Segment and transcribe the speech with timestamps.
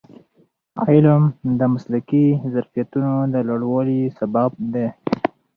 [0.87, 1.21] علم
[1.59, 4.87] د مسلکي ظرفیتونو د لوړوالي سبب دی.